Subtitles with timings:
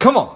[0.00, 0.34] Come on.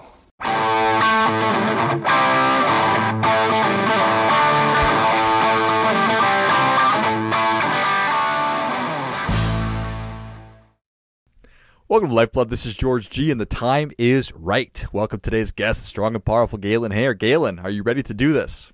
[11.88, 12.50] Welcome to Lifeblood.
[12.50, 14.85] This is George G, and the time is right.
[14.92, 17.15] Welcome today's guest, strong and powerful Galen Hair.
[17.15, 18.71] Galen, are you ready to do this?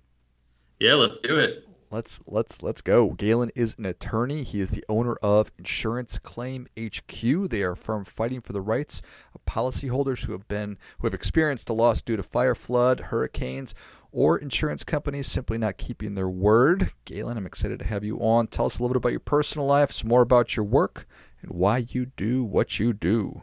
[0.81, 1.69] Yeah, let's do it.
[1.93, 3.11] Let's let's let's go.
[3.11, 4.45] Galen is an attorney.
[4.45, 7.21] He is the owner of Insurance Claim HQ.
[7.51, 9.03] They are a firm fighting for the rights
[9.35, 13.75] of policyholders who have been who have experienced a loss due to fire, flood, hurricanes,
[14.13, 16.93] or insurance companies simply not keeping their word.
[17.07, 18.47] Galen, I'm excited to have you on.
[18.47, 21.09] Tell us a little bit about your personal life, some more about your work,
[21.43, 23.43] and why you do what you do.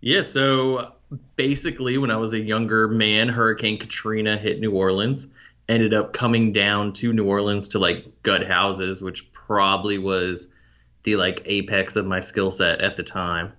[0.00, 0.92] Yeah, so
[1.34, 5.26] basically, when I was a younger man, Hurricane Katrina hit New Orleans.
[5.68, 10.48] Ended up coming down to New Orleans to like gut houses, which probably was
[11.04, 13.52] the like apex of my skill set at the time.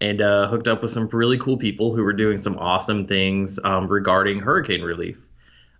[0.00, 3.60] And uh, hooked up with some really cool people who were doing some awesome things
[3.62, 5.18] um, regarding hurricane relief.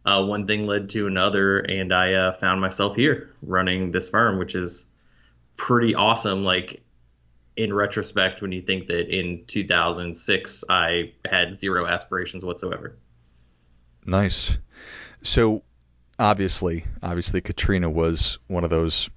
[0.05, 4.39] Uh, one thing led to another, and I uh, found myself here running this firm,
[4.39, 4.87] which is
[5.57, 6.45] pretty awesome.
[6.45, 6.83] Like
[7.57, 12.97] in retrospect, when you think that in 2006 I had zero aspirations whatsoever.
[14.05, 14.59] Nice.
[15.23, 15.63] So,
[16.23, 19.11] obviously, obviously, Katrina was one of those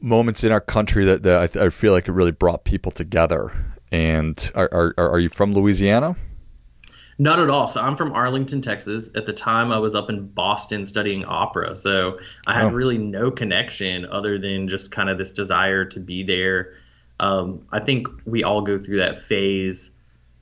[0.00, 3.52] moments in our country that, that I, I feel like it really brought people together.
[3.92, 6.16] And are, are, are you from Louisiana?
[7.18, 7.66] Not at all.
[7.66, 9.10] So I'm from Arlington, Texas.
[9.14, 11.76] At the time, I was up in Boston studying opera.
[11.76, 12.70] So I had oh.
[12.70, 16.74] really no connection other than just kind of this desire to be there.
[17.20, 19.90] Um, I think we all go through that phase,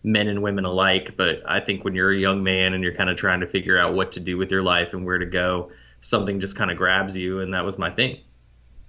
[0.05, 1.17] men and women alike.
[1.17, 3.79] But I think when you're a young man and you're kind of trying to figure
[3.79, 6.77] out what to do with your life and where to go, something just kind of
[6.77, 7.41] grabs you.
[7.41, 8.19] And that was my thing.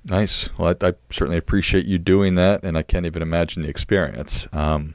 [0.03, 0.49] Nice.
[0.57, 4.47] Well, I, I, certainly appreciate you doing that, and I can't even imagine the experience.
[4.53, 4.93] Um,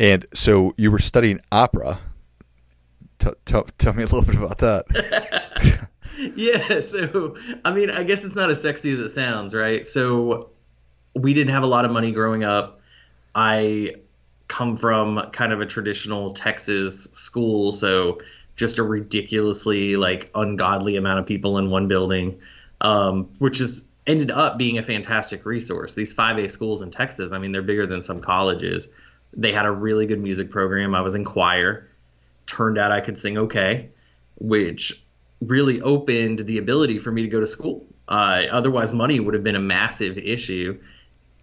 [0.00, 2.00] and so you were studying opera.
[3.20, 5.88] T- t- tell me a little bit about that.
[6.34, 6.80] yeah.
[6.80, 9.86] So, I mean, I guess it's not as sexy as it sounds, right?
[9.86, 10.50] So,
[11.14, 12.80] we didn't have a lot of money growing up.
[13.34, 13.94] I
[14.48, 18.20] come from kind of a traditional Texas school, so
[18.56, 22.40] just a ridiculously like ungodly amount of people in one building,
[22.80, 25.94] um, which is ended up being a fantastic resource.
[25.94, 28.88] These 5A schools in Texas, I mean, they're bigger than some colleges.
[29.34, 30.94] They had a really good music program.
[30.94, 31.88] I was in choir.
[32.46, 33.90] Turned out I could sing okay,
[34.36, 35.04] which
[35.42, 37.86] really opened the ability for me to go to school.
[38.08, 40.80] Uh, otherwise, money would have been a massive issue.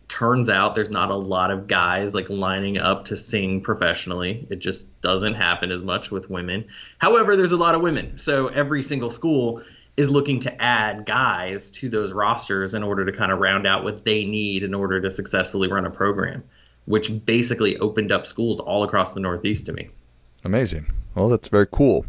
[0.08, 4.48] Turns out there's not a lot of guys like lining up to sing professionally.
[4.50, 6.66] It just doesn't happen as much with women.
[7.00, 8.18] However, there's a lot of women.
[8.18, 9.64] So every single school
[9.98, 13.84] is looking to add guys to those rosters in order to kind of round out
[13.84, 16.44] what they need in order to successfully run a program,
[16.86, 19.90] which basically opened up schools all across the Northeast to me.
[20.44, 20.86] Amazing.
[21.16, 22.06] Well, that's very cool.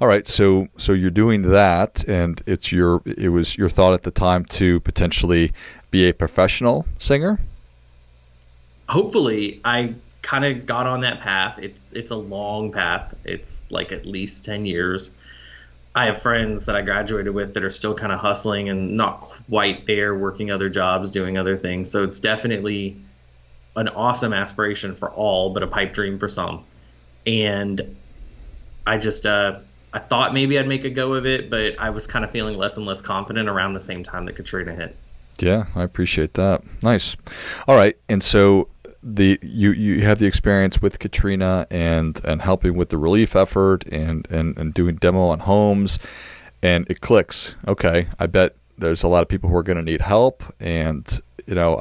[0.00, 4.02] All right, so so you're doing that, and it's your it was your thought at
[4.02, 5.52] the time to potentially
[5.96, 7.40] be a professional singer.
[8.86, 11.58] Hopefully, I kind of got on that path.
[11.58, 13.14] It's it's a long path.
[13.24, 15.10] It's like at least ten years.
[15.94, 19.20] I have friends that I graduated with that are still kind of hustling and not
[19.48, 21.90] quite there, working other jobs, doing other things.
[21.90, 23.00] So it's definitely
[23.74, 26.64] an awesome aspiration for all, but a pipe dream for some.
[27.26, 27.96] And
[28.86, 29.60] I just, uh,
[29.94, 32.58] I thought maybe I'd make a go of it, but I was kind of feeling
[32.58, 34.94] less and less confident around the same time that Katrina hit.
[35.42, 36.62] Yeah, I appreciate that.
[36.82, 37.16] Nice.
[37.68, 38.68] All right, and so
[39.02, 43.84] the you you have the experience with Katrina and and helping with the relief effort
[43.86, 45.98] and and and doing demo on homes,
[46.62, 47.54] and it clicks.
[47.68, 51.20] Okay, I bet there's a lot of people who are going to need help, and
[51.46, 51.78] you know,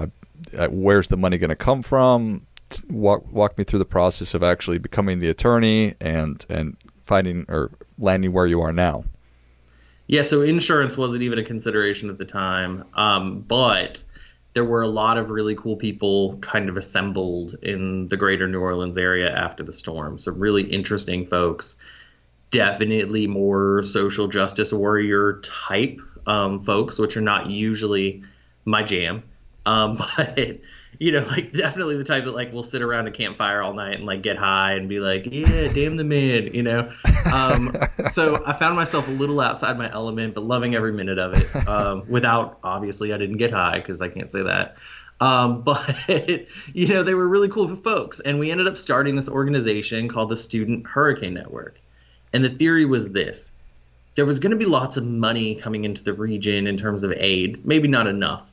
[0.58, 2.46] I, I, where's the money going to come from?
[2.90, 7.72] Walk walk me through the process of actually becoming the attorney and and finding or
[7.98, 9.06] landing where you are now.
[10.08, 14.04] Yeah, so insurance wasn't even a consideration at the time, um, but
[14.54, 18.62] there were a lot of really cool people kind of assembled in the greater New
[18.62, 20.18] Orleans area after the storm.
[20.18, 21.76] Some really interesting folks.
[22.52, 28.24] Definitely more social justice warrior type um, folks, which are not usually
[28.64, 29.24] my jam.
[29.66, 30.60] Um, but
[31.00, 33.96] you know, like definitely the type that like will sit around a campfire all night
[33.96, 36.92] and like get high and be like, yeah, damn the man, you know.
[37.32, 37.76] Um,
[38.12, 41.68] so I found myself a little outside my element, but loving every minute of it.
[41.68, 44.78] Um, without obviously, I didn't get high because I can't say that.
[45.22, 45.96] Um, but
[46.74, 50.30] you know, they were really cool folks, and we ended up starting this organization called
[50.30, 51.80] the Student Hurricane Network.
[52.34, 53.54] And the theory was this:
[54.16, 57.14] there was going to be lots of money coming into the region in terms of
[57.16, 58.46] aid, maybe not enough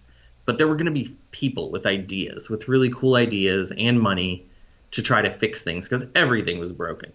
[0.52, 4.44] but there were going to be people with ideas, with really cool ideas and money
[4.90, 7.10] to try to fix things because everything was broken.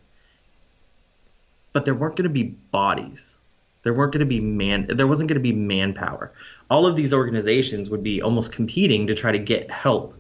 [1.71, 3.37] But there weren't going to be bodies.
[3.83, 4.87] There weren't going to be man.
[4.89, 6.33] There wasn't going to be manpower.
[6.67, 10.19] All of these organizations would be almost competing to try to get help.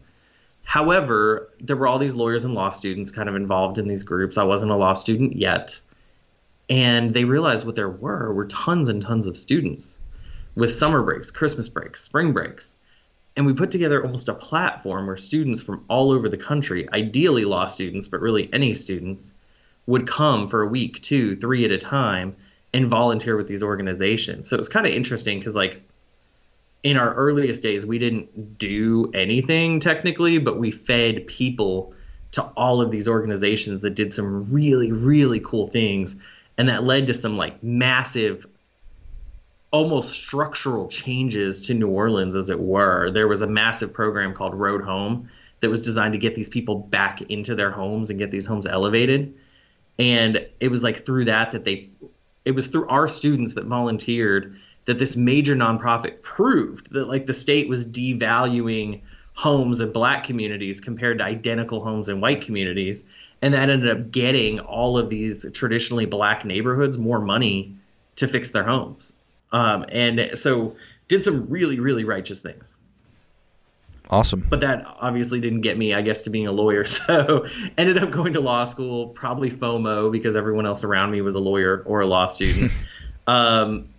[0.61, 4.37] However, there were all these lawyers and law students kind of involved in these groups.
[4.37, 5.79] I wasn't a law student yet,
[6.69, 9.97] and they realized what there were were tons and tons of students
[10.53, 12.75] with summer breaks, Christmas breaks, spring breaks.
[13.37, 17.45] And we put together almost a platform where students from all over the country, ideally
[17.45, 19.33] law students, but really any students,
[19.85, 22.35] would come for a week, two, three at a time,
[22.73, 24.49] and volunteer with these organizations.
[24.49, 25.83] So it was kind of interesting because, like,
[26.83, 31.93] in our earliest days, we didn't do anything technically, but we fed people
[32.33, 36.17] to all of these organizations that did some really, really cool things.
[36.57, 38.47] And that led to some like massive
[39.71, 43.11] almost structural changes to New Orleans, as it were.
[43.11, 45.29] There was a massive program called Road Home
[45.59, 48.67] that was designed to get these people back into their homes and get these homes
[48.67, 49.35] elevated.
[49.99, 51.89] And it was like through that that they,
[52.45, 57.33] it was through our students that volunteered that this major nonprofit proved that like the
[57.33, 59.01] state was devaluing
[59.33, 63.03] homes in black communities compared to identical homes in white communities.
[63.41, 67.75] And that ended up getting all of these traditionally black neighborhoods more money
[68.15, 69.13] to fix their homes
[69.51, 70.75] um, and so
[71.07, 72.73] did some really really righteous things.
[74.09, 74.45] Awesome.
[74.49, 76.85] But that obviously didn't get me, I guess, to being a lawyer.
[77.07, 77.47] So
[77.77, 81.39] ended up going to law school, probably FOMO because everyone else around me was a
[81.39, 82.71] lawyer or a law student.
[83.27, 83.89] um,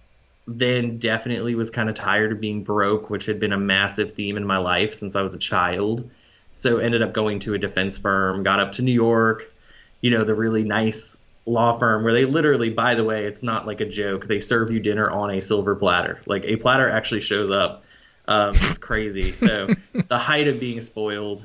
[0.46, 4.36] then definitely was kind of tired of being broke, which had been a massive theme
[4.36, 6.10] in my life since I was a child.
[6.54, 9.52] So ended up going to a defense firm, got up to New York,
[10.00, 13.66] you know, the really nice law firm where they literally, by the way, it's not
[13.66, 14.26] like a joke.
[14.26, 16.20] They serve you dinner on a silver platter.
[16.26, 17.84] Like a platter actually shows up.
[18.26, 19.32] Um, it's crazy.
[19.32, 19.68] So
[20.08, 21.44] the height of being spoiled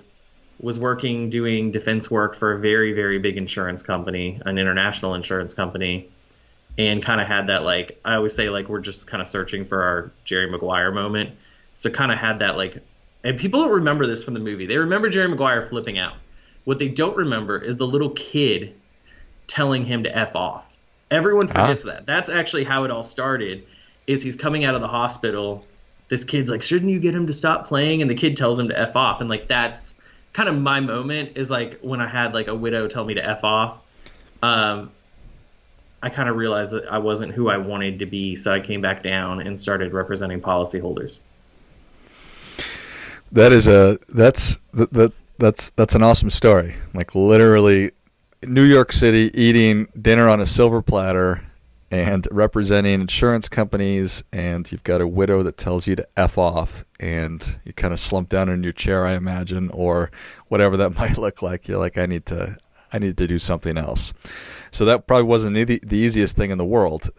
[0.60, 5.54] was working doing defense work for a very very big insurance company, an international insurance
[5.54, 6.10] company,
[6.78, 9.66] and kind of had that like I always say like we're just kind of searching
[9.66, 11.32] for our Jerry Maguire moment.
[11.76, 12.78] So kind of had that like,
[13.24, 14.68] and people don't remember this from the movie.
[14.68, 16.16] They remember Jerry Maguire flipping out.
[16.66, 18.76] What they don't remember is the little kid
[19.48, 20.68] telling him to f off.
[21.12, 21.68] Everyone ah.
[21.68, 22.06] forgets that.
[22.06, 23.66] That's actually how it all started.
[24.08, 25.66] Is he's coming out of the hospital.
[26.10, 28.02] This kid's like, shouldn't you get him to stop playing?
[28.02, 29.22] And the kid tells him to f off.
[29.22, 29.94] And like that's
[30.34, 33.26] kind of my moment is like when I had like a widow tell me to
[33.26, 33.78] f off.
[34.42, 34.92] Um,
[36.02, 38.82] I kind of realized that I wasn't who I wanted to be, so I came
[38.82, 41.20] back down and started representing policyholders.
[43.32, 46.76] That is a that's that, that that's that's an awesome story.
[46.94, 47.92] Like literally
[48.48, 51.44] New York City eating dinner on a silver platter
[51.92, 56.84] and representing insurance companies and you've got a widow that tells you to f off
[57.00, 60.10] and you kind of slump down in your chair I imagine or
[60.48, 62.58] whatever that might look like you're like I need to
[62.94, 64.14] I need to do something else.
[64.72, 67.10] So that probably wasn't the, the easiest thing in the world.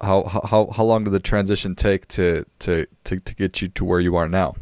[0.00, 3.84] How how how long did the transition take to to to to get you to
[3.84, 4.56] where you are now?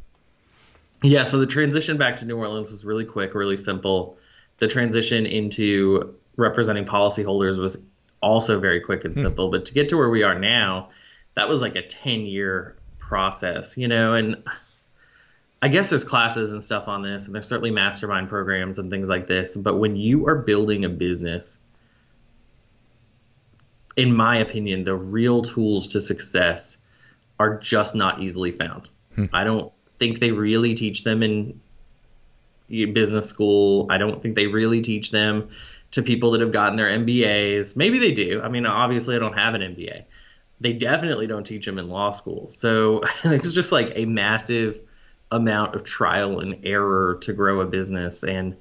[1.02, 4.18] Yeah, so the transition back to New Orleans was really quick, really simple
[4.58, 7.78] the transition into representing policyholders was
[8.20, 9.22] also very quick and hmm.
[9.22, 9.50] simple.
[9.50, 10.90] But to get to where we are now,
[11.34, 14.42] that was like a 10 year process, you know, and
[15.60, 19.08] I guess there's classes and stuff on this, and there's certainly mastermind programs and things
[19.08, 19.56] like this.
[19.56, 21.58] But when you are building a business,
[23.96, 26.78] in my opinion, the real tools to success
[27.40, 28.88] are just not easily found.
[29.14, 29.26] Hmm.
[29.32, 31.60] I don't think they really teach them in
[32.68, 33.86] business school.
[33.90, 35.48] I don't think they really teach them
[35.92, 37.76] to people that have gotten their MBAs.
[37.76, 38.40] Maybe they do.
[38.42, 40.04] I mean, obviously, I don't have an MBA.
[40.60, 42.50] They definitely don't teach them in law school.
[42.50, 44.80] So it's just like a massive
[45.30, 48.22] amount of trial and error to grow a business.
[48.22, 48.56] And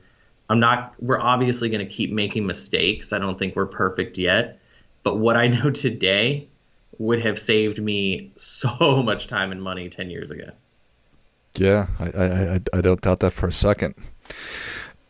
[0.50, 3.14] I'm not, we're obviously going to keep making mistakes.
[3.14, 4.60] I don't think we're perfect yet.
[5.04, 6.50] But what I know today
[6.98, 10.52] would have saved me so much time and money 10 years ago.
[11.58, 13.96] Yeah, I, I, I don't doubt that for a second.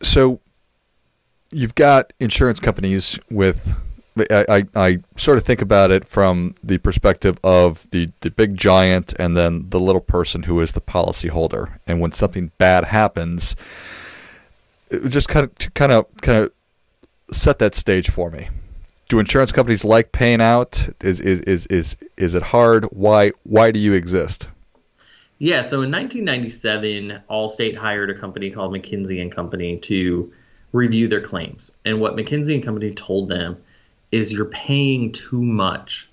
[0.02, 0.40] So
[1.50, 3.74] you've got insurance companies with
[4.30, 8.56] I, I, I, sort of think about it from the perspective of the, the big
[8.56, 11.78] giant and then the little person who is the policyholder.
[11.86, 13.54] And when something bad happens,
[15.08, 16.52] just kind of kind of kind of
[17.36, 18.48] set that stage for me.
[19.08, 20.88] Do insurance companies like paying out?
[21.02, 22.84] Is is is is is it hard?
[22.86, 24.48] Why why do you exist?
[25.38, 30.32] Yeah, so in 1997, Allstate hired a company called McKinsey and Company to
[30.72, 31.72] review their claims.
[31.84, 33.62] And what McKinsey and Company told them
[34.10, 36.08] is you're paying too much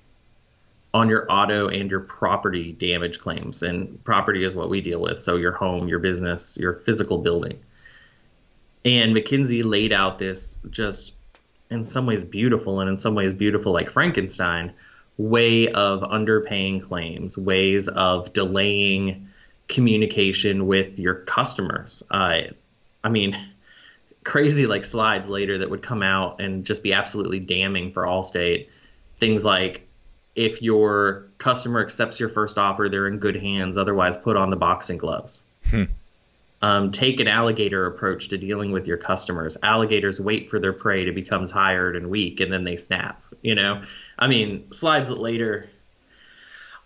[0.94, 3.64] on your auto and your property damage claims.
[3.64, 7.60] And property is what we deal with, so your home, your business, your physical building.
[8.86, 11.16] And McKinsey laid out this just
[11.72, 14.74] in some ways beautiful and in some ways beautiful like Frankenstein
[15.18, 19.30] way of underpaying claims, ways of delaying
[19.68, 22.04] communication with your customers.
[22.12, 22.42] Uh,
[23.04, 23.38] I mean,
[24.24, 28.70] crazy like slides later that would come out and just be absolutely damning for Allstate.
[29.20, 29.88] Things like
[30.36, 33.78] if your customer accepts your first offer, they're in good hands.
[33.78, 35.44] Otherwise, put on the boxing gloves.
[35.70, 35.84] Hmm.
[36.62, 39.58] Um, take an alligator approach to dealing with your customers.
[39.62, 43.22] Alligators wait for their prey to become tired and weak, and then they snap.
[43.42, 43.84] You know,
[44.18, 45.70] I mean, slides later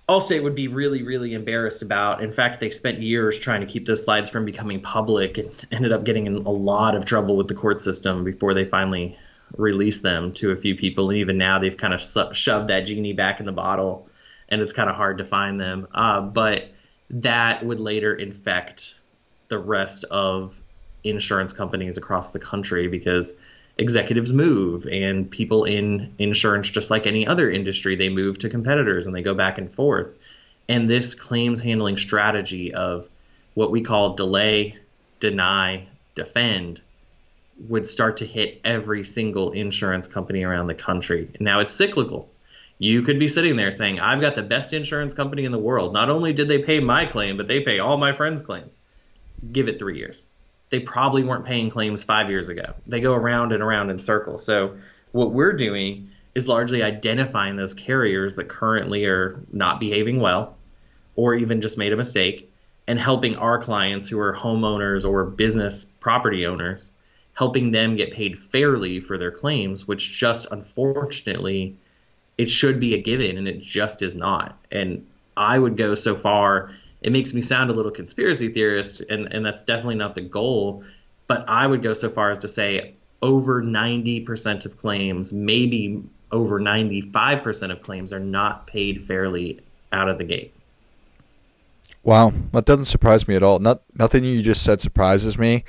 [0.09, 2.23] Allstate would be really, really embarrassed about.
[2.23, 5.91] In fact, they spent years trying to keep those slides from becoming public and ended
[5.91, 9.19] up getting in a lot of trouble with the court system before they finally
[9.55, 11.11] released them to a few people.
[11.11, 12.01] And even now, they've kind of
[12.35, 14.09] shoved that genie back in the bottle,
[14.49, 15.87] and it's kind of hard to find them.
[15.93, 16.71] Uh, but
[17.11, 18.95] that would later infect
[19.47, 20.59] the rest of
[21.03, 23.33] insurance companies across the country because
[23.79, 29.07] executives move and people in insurance just like any other industry they move to competitors
[29.07, 30.09] and they go back and forth.
[30.67, 33.07] And this claims handling strategy of
[33.53, 34.77] what we call delay
[35.21, 36.81] deny defend
[37.69, 41.29] would start to hit every single insurance company around the country.
[41.39, 42.29] Now it's cyclical.
[42.79, 45.93] You could be sitting there saying i've got the best insurance company in the world.
[45.93, 48.79] Not only did they pay my claim but they pay all my friends claims.
[49.53, 50.25] Give it three years
[50.69, 52.73] they probably weren't paying claims five years ago.
[52.85, 54.45] They go around and around in circles.
[54.45, 54.77] So
[55.11, 60.55] what we're doing is largely identifying those carriers that currently are not behaving well
[61.15, 62.51] or even just made a mistake
[62.87, 66.91] and helping our clients who are homeowners or business property owners
[67.33, 71.75] helping them get paid fairly for their claims which just unfortunately
[72.37, 75.05] it should be a given and it just is not and
[75.37, 79.45] i would go so far it makes me sound a little conspiracy theorist, and, and
[79.45, 80.83] that's definitely not the goal.
[81.27, 86.59] But I would go so far as to say over 90% of claims, maybe over
[86.59, 89.59] 95% of claims, are not paid fairly
[89.91, 90.53] out of the gate.
[92.03, 93.59] Wow, that doesn't surprise me at all.
[93.59, 95.65] Not nothing you just said surprises me.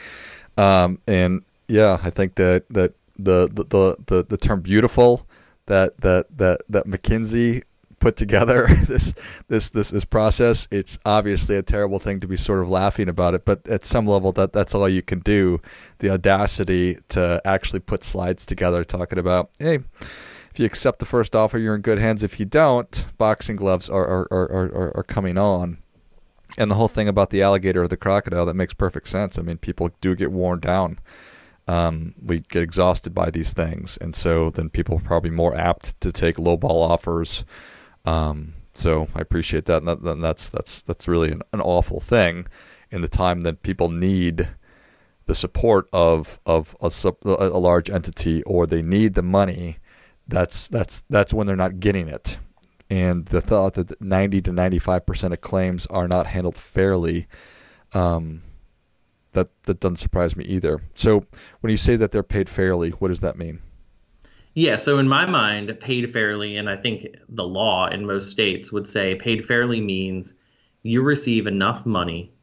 [0.56, 5.26] Um, and yeah, I think that that the the the the, term beautiful
[5.66, 7.62] that that that that McKinsey
[8.00, 9.14] put together this
[9.48, 10.66] this this this process.
[10.70, 14.06] It's obviously a terrible thing to be sort of laughing about it, but at some
[14.06, 15.60] level, that that's all you can do.
[15.98, 19.78] The audacity to actually put slides together, talking about, hey,
[20.50, 22.24] if you accept the first offer, you're in good hands.
[22.24, 25.78] If you don't, boxing gloves are are are are, are coming on.
[26.58, 29.38] And the whole thing about the alligator or the crocodile that makes perfect sense.
[29.38, 30.98] I mean, people do get worn down.
[31.68, 36.00] Um, we get exhausted by these things, and so then people are probably more apt
[36.00, 37.44] to take lowball offers
[38.04, 42.00] um, so I appreciate that, and, that, and that's that's that's really an, an, awful
[42.00, 42.46] thing
[42.90, 44.48] in the time that people need
[45.26, 49.78] the support of of a, a large entity, or they need the money.
[50.26, 52.38] That's that's that's when they're not getting it,
[52.88, 57.26] and the thought that ninety to ninety five percent of claims are not handled fairly.
[57.92, 58.42] Um,
[59.32, 60.80] that that doesn't surprise me either.
[60.94, 61.26] So
[61.60, 63.60] when you say that they're paid fairly, what does that mean?
[64.60, 68.70] Yeah, so in my mind, paid fairly, and I think the law in most states
[68.70, 70.34] would say paid fairly means
[70.82, 72.34] you receive enough money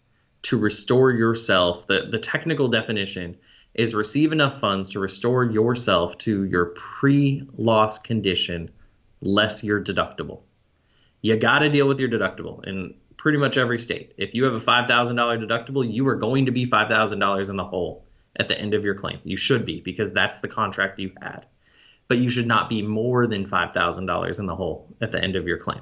[0.41, 1.85] to restore yourself.
[1.85, 3.37] The, the technical definition
[3.75, 8.71] is receive enough funds to restore yourself to your pre loss condition,
[9.21, 10.41] less your deductible.
[11.21, 14.15] You got to deal with your deductible in pretty much every state.
[14.17, 18.07] If you have a $5,000 deductible, you are going to be $5,000 in the hole
[18.35, 19.19] at the end of your claim.
[19.23, 21.45] You should be because that's the contract you had
[22.07, 25.47] but you should not be more than $5,000 in the hole at the end of
[25.47, 25.81] your claim.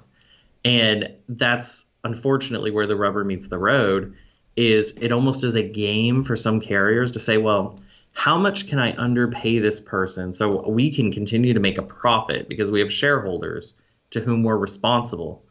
[0.63, 4.15] And that's unfortunately where the rubber meets the road
[4.55, 7.79] is it almost is a game for some carriers to say, well,
[8.13, 12.47] how much can I underpay this person so we can continue to make a profit
[12.47, 13.73] because we have shareholders
[14.11, 15.43] to whom we're responsible,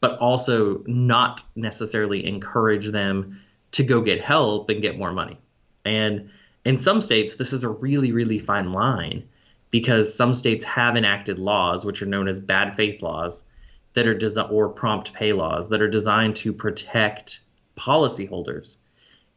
[0.00, 3.40] but also not necessarily encourage them
[3.72, 5.38] to go get help and get more money.
[5.84, 6.30] And
[6.64, 9.28] in some states, this is a really, really fine line
[9.70, 13.44] because some states have enacted laws, which are known as bad faith laws,
[13.94, 17.40] that are or prompt pay laws that are designed to protect
[17.76, 18.76] policyholders,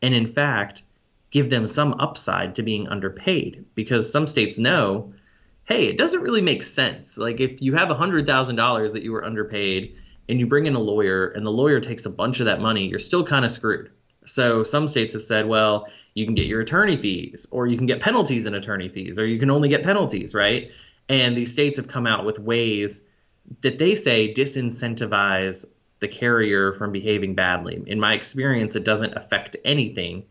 [0.01, 0.83] and in fact
[1.31, 5.11] give them some upside to being underpaid because some states know,
[5.65, 7.17] hey, it doesn't really make sense.
[7.17, 9.97] Like if you have hundred thousand dollars that you were underpaid
[10.29, 12.87] and you bring in a lawyer and the lawyer takes a bunch of that money,
[12.87, 13.89] you're still kind of screwed.
[14.25, 17.87] So some states have said, well, you can get your attorney fees, or you can
[17.87, 20.71] get penalties in attorney fees, or you can only get penalties, right?
[21.09, 23.03] And these states have come out with ways
[23.61, 25.65] that they say disincentivize
[25.99, 27.81] the carrier from behaving badly.
[27.87, 30.25] In my experience, it doesn't affect anything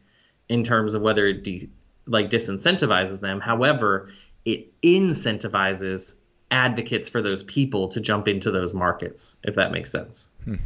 [0.49, 1.71] in terms of whether it de-
[2.07, 3.41] like disincentivizes them.
[3.41, 4.11] However,
[4.45, 6.15] it incentivizes
[6.51, 10.29] advocates for those people to jump into those markets, if that makes sense.
[10.45, 10.57] Hmm.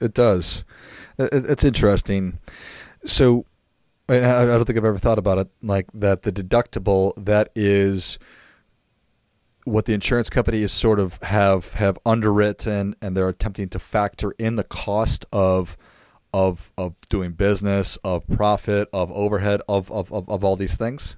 [0.00, 0.64] It does.
[1.18, 2.38] It's interesting.
[3.04, 3.44] So,
[4.10, 6.22] I don't think I've ever thought about it like that.
[6.22, 8.18] The deductible that is
[9.64, 14.32] what the insurance company is sort of have have underwritten, and they're attempting to factor
[14.32, 15.76] in the cost of
[16.32, 21.16] of of doing business, of profit, of overhead, of of of, of all these things.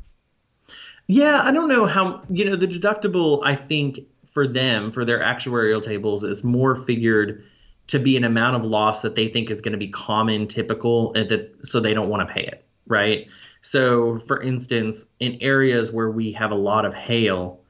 [1.07, 3.43] Yeah, I don't know how you know the deductible.
[3.45, 7.45] I think for them, for their actuarial tables, is more figured
[7.89, 11.13] to be an amount of loss that they think is going to be common, typical,
[11.15, 13.27] and that so they don't want to pay it, right?
[13.63, 17.61] So, for instance, in areas where we have a lot of hail,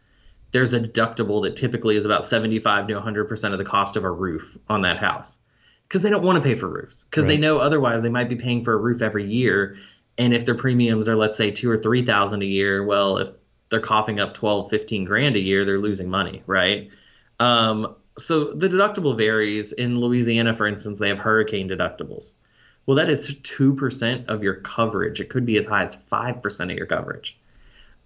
[0.51, 4.11] there's a deductible that typically is about 75 to 100% of the cost of a
[4.11, 5.39] roof on that house
[5.89, 7.33] because they don't want to pay for roofs because right.
[7.33, 9.77] they know otherwise they might be paying for a roof every year
[10.17, 13.31] and if their premiums are let's say two or three thousand a year well if
[13.69, 16.91] they're coughing up 12 15 grand a year they're losing money right
[17.41, 22.35] um, so the deductible varies in louisiana for instance they have hurricane deductibles
[22.87, 26.77] well that is 2% of your coverage it could be as high as 5% of
[26.77, 27.39] your coverage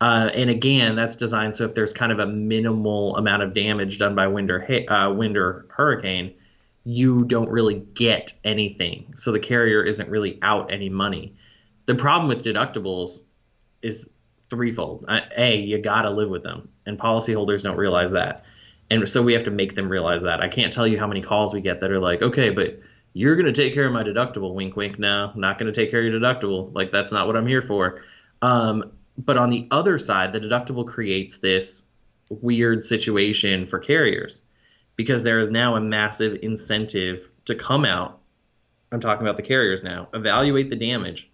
[0.00, 3.98] uh, and again, that's designed so if there's kind of a minimal amount of damage
[3.98, 6.34] done by wind or, uh, wind or hurricane,
[6.84, 9.14] you don't really get anything.
[9.16, 11.34] So the carrier isn't really out any money.
[11.86, 13.22] The problem with deductibles
[13.82, 14.10] is
[14.50, 15.06] threefold.
[15.08, 18.44] Uh, a, you got to live with them, and policyholders don't realize that.
[18.90, 20.40] And so we have to make them realize that.
[20.40, 22.78] I can't tell you how many calls we get that are like, okay, but
[23.16, 24.52] you're going to take care of my deductible.
[24.52, 24.98] Wink, wink.
[24.98, 26.70] No, not going to take care of your deductible.
[26.74, 28.02] Like, that's not what I'm here for.
[28.42, 31.84] Um, but on the other side, the deductible creates this
[32.28, 34.42] weird situation for carriers
[34.96, 38.20] because there is now a massive incentive to come out.
[38.92, 41.30] I'm talking about the carriers now, evaluate the damage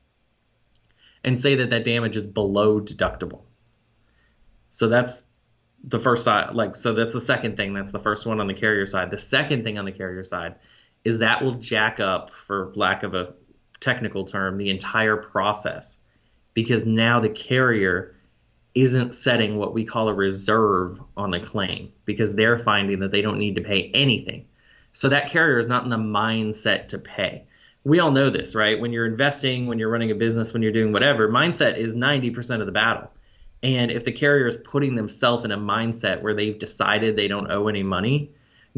[1.25, 3.41] and say that that damage is below deductible.
[4.71, 5.25] So that's
[5.83, 8.55] the first side like so that's the second thing that's the first one on the
[8.55, 10.55] carrier side the second thing on the carrier side
[11.05, 13.35] is that will jack up for lack of a
[13.81, 15.99] technical term the entire process
[16.55, 18.15] because now the carrier
[18.75, 23.23] isn't setting what we call a reserve on the claim because they're finding that they
[23.23, 24.47] don't need to pay anything.
[24.93, 27.47] So that carrier is not in the mindset to pay.
[27.85, 28.79] We all know this, right?
[28.81, 32.61] When you're investing, when you're running a business, when you're doing whatever, mindset is 90%
[32.61, 33.11] of the battle.
[33.63, 37.51] And if the carrier is putting themselves in a mindset where they've decided they don't
[37.51, 38.33] owe any money,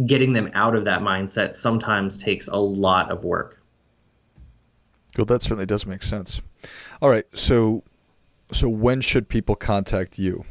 [0.07, 3.61] getting them out of that mindset sometimes takes a lot of work.
[5.17, 6.43] Well, that certainly does make sense.
[7.01, 7.85] All right, so
[8.53, 10.45] so when should people contact you?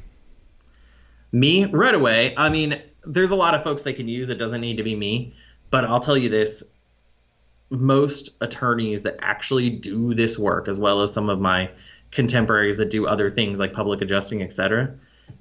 [1.31, 2.33] Me right away.
[2.37, 4.29] I mean, there's a lot of folks they can use.
[4.29, 5.35] It doesn't need to be me,
[5.69, 6.63] but I'll tell you this:
[7.69, 11.69] most attorneys that actually do this work, as well as some of my
[12.11, 14.95] contemporaries that do other things like public adjusting, etc.,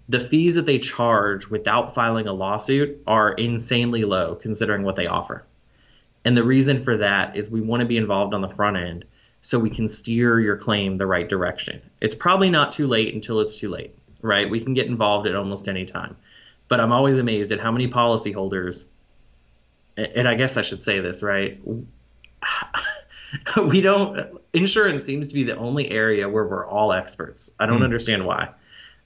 [0.09, 5.07] the fees that they charge without filing a lawsuit are insanely low considering what they
[5.07, 5.45] offer.
[6.25, 9.05] And the reason for that is we want to be involved on the front end
[9.41, 11.83] so we can steer your claim the right direction.
[12.01, 14.49] It's probably not too late until it's too late, right?
[14.49, 16.17] We can get involved at almost any time.
[16.69, 18.85] But I'm always amazed at how many policyholders,
[19.97, 21.61] and I guess I should say this, right?
[23.67, 27.51] we don't, insurance seems to be the only area where we're all experts.
[27.59, 27.85] I don't mm.
[27.85, 28.51] understand why.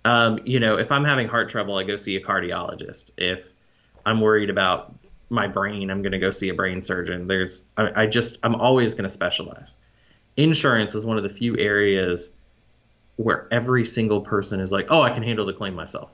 [0.06, 3.10] Um, you know, if I'm having heart trouble, I go see a cardiologist.
[3.18, 3.40] If
[4.06, 4.94] I'm worried about
[5.30, 7.26] my brain, I'm going to go see a brain surgeon.
[7.26, 9.76] There's, I, I just, I'm always going to specialize
[10.36, 12.30] insurance is one of the few areas
[13.16, 16.10] where every single person is like, oh, I can handle the claim myself.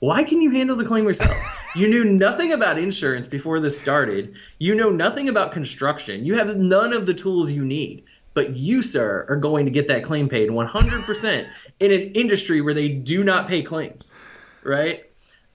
[0.00, 1.56] Why can you handle the claim yourself?
[1.74, 4.36] you knew nothing about insurance before this started.
[4.58, 6.24] You know nothing about construction.
[6.26, 8.04] You have none of the tools you need.
[8.34, 11.48] But you, sir, are going to get that claim paid 100%
[11.80, 14.16] in an industry where they do not pay claims,
[14.62, 15.04] right?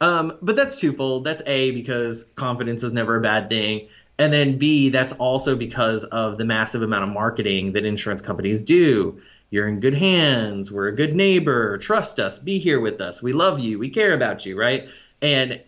[0.01, 1.25] Um, but that's twofold.
[1.25, 3.89] That's A, because confidence is never a bad thing.
[4.17, 8.61] And then B, that's also because of the massive amount of marketing that insurance companies
[8.61, 9.21] do.
[9.49, 10.71] You're in good hands.
[10.71, 11.77] We're a good neighbor.
[11.79, 12.37] Trust us.
[12.39, 13.21] Be here with us.
[13.21, 13.79] We love you.
[13.79, 14.89] We care about you, right?
[15.21, 15.61] And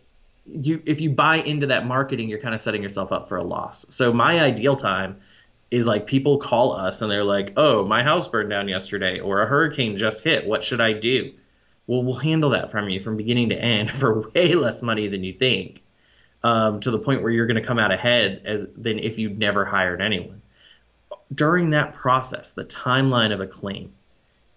[0.45, 3.43] you if you buy into that marketing, you're kind of setting yourself up for a
[3.43, 3.86] loss.
[3.89, 5.21] So my ideal time
[5.71, 9.41] is like people call us and they're like, "Oh, my house burned down yesterday or
[9.41, 10.45] a hurricane just hit.
[10.45, 11.34] What should I do?"
[11.88, 15.23] Well, we'll handle that from you from beginning to end for way less money than
[15.23, 15.81] you think
[16.43, 19.39] um, to the point where you're going to come out ahead as than if you'd
[19.39, 20.41] never hired anyone.
[21.34, 23.93] During that process, the timeline of a claim,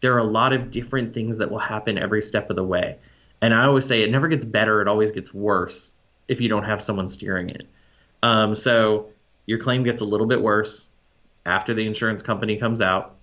[0.00, 2.98] there are a lot of different things that will happen every step of the way.
[3.40, 5.94] And I always say it never gets better; it always gets worse
[6.26, 7.68] if you don't have someone steering it.
[8.22, 9.10] Um, so
[9.46, 10.88] your claim gets a little bit worse
[11.46, 13.16] after the insurance company comes out.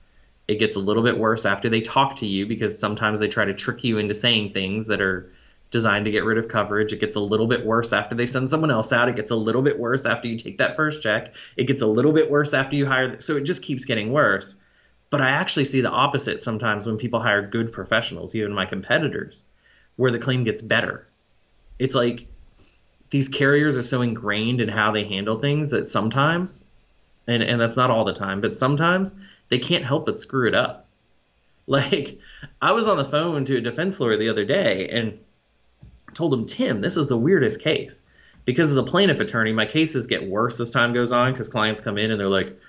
[0.47, 3.45] It gets a little bit worse after they talk to you because sometimes they try
[3.45, 5.31] to trick you into saying things that are
[5.69, 6.91] designed to get rid of coverage.
[6.91, 9.07] It gets a little bit worse after they send someone else out.
[9.07, 11.35] It gets a little bit worse after you take that first check.
[11.55, 13.19] It gets a little bit worse after you hire.
[13.21, 14.55] So it just keeps getting worse.
[15.09, 19.43] But I actually see the opposite sometimes when people hire good professionals, even my competitors,
[19.95, 21.07] where the claim gets better.
[21.79, 22.27] It's like
[23.09, 26.63] these carriers are so ingrained in how they handle things that sometimes,
[27.27, 29.13] and, and that's not all the time, but sometimes
[29.49, 30.87] they can't help but screw it up.
[31.67, 32.19] Like,
[32.61, 35.17] I was on the phone to a defense lawyer the other day and
[36.13, 38.01] told him, Tim, this is the weirdest case.
[38.43, 41.81] Because as a plaintiff attorney, my cases get worse as time goes on because clients
[41.81, 42.59] come in and they're like,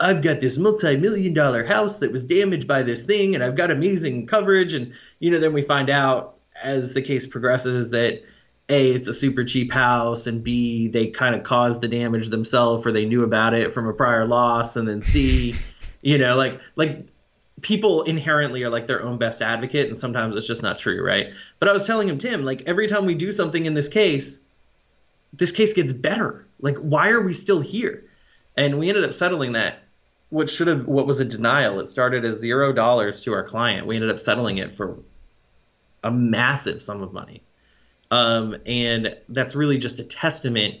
[0.00, 3.70] I've got this multi-million dollar house that was damaged by this thing and I've got
[3.70, 8.22] amazing coverage and you know then we find out as the case progresses that
[8.68, 12.86] a it's a super cheap house and b they kind of caused the damage themselves
[12.86, 15.54] or they knew about it from a prior loss and then c
[16.02, 17.06] you know like like
[17.60, 21.28] people inherently are like their own best advocate and sometimes it's just not true right?
[21.58, 24.38] But i was telling him tim like every time we do something in this case
[25.36, 26.46] this case gets better.
[26.60, 28.04] Like why are we still here?
[28.56, 29.80] And we ended up settling that.
[30.30, 33.86] What should have what was a denial it started as zero dollars to our client.
[33.86, 34.98] We ended up settling it for
[36.02, 37.42] a massive sum of money
[38.14, 40.76] um, and that's really just a testament